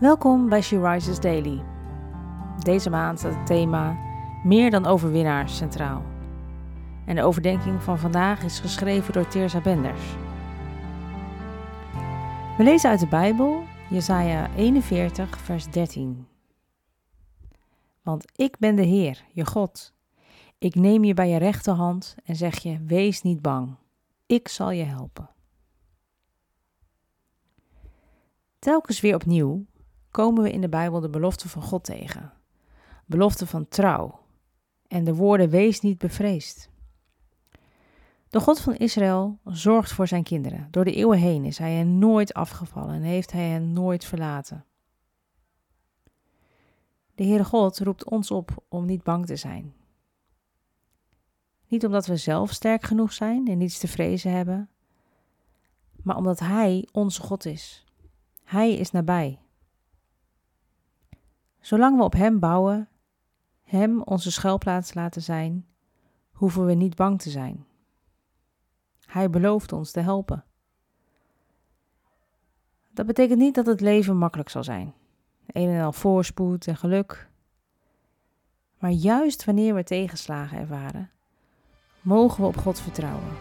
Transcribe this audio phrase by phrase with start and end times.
[0.00, 1.62] Welkom bij She Rises Daily.
[2.58, 3.98] Deze maand staat het thema
[4.44, 6.02] Meer dan overwinnaars centraal.
[7.06, 10.00] En de overdenking van vandaag is geschreven door Teersa Benders.
[12.56, 16.26] We lezen uit de Bijbel, Jesaja 41, vers 13.
[18.02, 19.92] Want ik ben de Heer, je God.
[20.58, 23.76] Ik neem je bij je rechterhand en zeg je: wees niet bang.
[24.26, 25.30] Ik zal je helpen.
[28.58, 29.68] Telkens weer opnieuw
[30.10, 32.32] komen we in de Bijbel de belofte van God tegen.
[33.06, 34.20] Belofte van trouw
[34.88, 36.70] en de woorden wees niet bevreesd.
[38.28, 40.68] De God van Israël zorgt voor zijn kinderen.
[40.70, 44.64] Door de eeuwen heen is hij hen nooit afgevallen en heeft hij hen nooit verlaten.
[47.14, 49.74] De Heere God roept ons op om niet bang te zijn.
[51.68, 54.70] Niet omdat we zelf sterk genoeg zijn en niets te vrezen hebben,
[56.02, 57.84] maar omdat Hij onze God is.
[58.44, 59.38] Hij is nabij.
[61.60, 62.88] Zolang we op Hem bouwen,
[63.62, 65.66] Hem onze schuilplaats laten zijn,
[66.32, 67.64] hoeven we niet bang te zijn.
[69.06, 70.44] Hij belooft ons te helpen.
[72.92, 74.94] Dat betekent niet dat het leven makkelijk zal zijn.
[75.46, 77.28] Een en al voorspoed en geluk.
[78.78, 81.10] Maar juist wanneer we tegenslagen ervaren,
[82.00, 83.36] mogen we op God vertrouwen.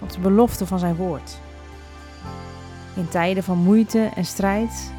[0.00, 1.38] Op de belofte van zijn woord.
[2.96, 4.92] In tijden van moeite en strijd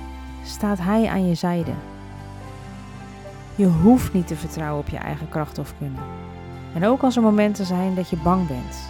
[0.43, 1.73] staat Hij aan je zijde.
[3.55, 6.03] Je hoeft niet te vertrouwen op je eigen kracht of kunnen.
[6.73, 8.89] En ook als er momenten zijn dat je bang bent,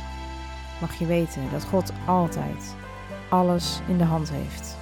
[0.82, 2.76] mag je weten dat God altijd
[3.30, 4.78] alles in de hand heeft.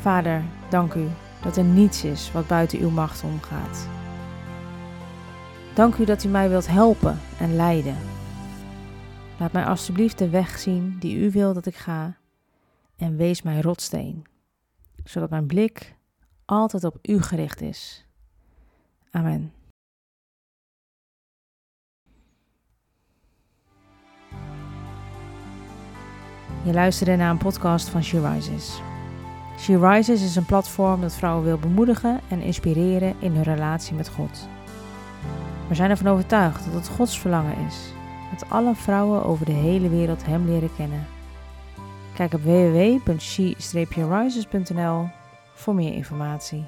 [0.00, 1.08] Vader, dank u
[1.42, 3.88] dat er niets is wat buiten uw macht omgaat.
[5.74, 7.96] Dank u dat u mij wilt helpen en leiden.
[9.38, 12.14] Laat mij alstublieft de weg zien die u wil dat ik ga
[12.96, 14.24] en wees mijn rotsteen,
[15.04, 15.96] zodat mijn blik
[16.44, 18.06] altijd op u gericht is.
[19.10, 19.52] Amen.
[26.64, 28.80] Je luisterde naar een podcast van She Rises.
[29.58, 34.08] She Rises is een platform dat vrouwen wil bemoedigen en inspireren in hun relatie met
[34.08, 34.48] God.
[35.68, 37.92] We zijn ervan overtuigd dat het Gods verlangen is
[38.38, 41.06] dat alle vrouwen over de hele wereld Hem leren kennen.
[42.14, 45.08] Kijk op www.she-rises.nl
[45.54, 46.64] voor meer informatie.